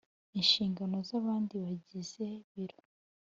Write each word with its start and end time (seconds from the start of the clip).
inshingano 0.39 0.97
z’abandi 1.07 1.53
bagize 1.63 2.25
biro 2.51 2.77